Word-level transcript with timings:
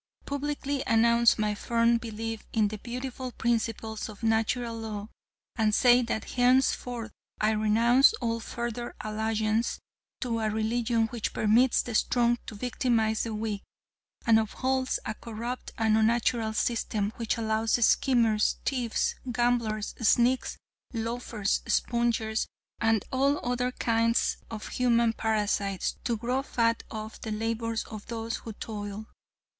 Publicly 0.25 0.81
announce 0.87 1.37
my 1.37 1.53
firm 1.53 1.97
belief 1.99 2.41
in 2.53 2.69
the 2.69 2.79
beautiful 2.79 3.31
principles 3.31 4.09
of 4.09 4.23
Natural 4.23 4.75
Law, 4.75 5.09
and 5.55 5.75
say 5.75 6.01
that 6.01 6.31
henceforth 6.31 7.11
I 7.39 7.51
renounce 7.51 8.13
all 8.13 8.39
further 8.39 8.95
allegiance 9.01 9.77
to 10.21 10.39
a 10.39 10.49
religion 10.49 11.05
which 11.09 11.33
permits 11.33 11.83
the 11.83 11.93
strong 11.93 12.39
to 12.47 12.55
victimize 12.55 13.21
the 13.25 13.35
weak, 13.35 13.61
and 14.25 14.39
upholds 14.39 14.97
a 15.05 15.13
corrupt 15.13 15.71
and 15.77 15.95
unnatural 15.95 16.53
system, 16.53 17.13
which 17.17 17.37
allows 17.37 17.73
schemers, 17.85 18.55
thieves, 18.65 19.13
gamblers, 19.31 19.93
sneaks, 20.01 20.57
loafers, 20.93 21.61
spongers, 21.67 22.47
and 22.79 23.05
all 23.11 23.37
other 23.47 23.71
kinds 23.73 24.37
of 24.49 24.69
human 24.69 25.13
parasites 25.13 25.97
to 26.05 26.17
grow 26.17 26.41
fat 26.41 26.81
off 26.89 27.21
the 27.21 27.31
labors 27.31 27.83
of 27.83 28.07
those 28.07 28.37
who 28.37 28.53
toil. 28.53 29.05